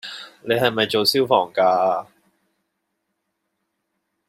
[0.41, 2.07] 你係咪做消防架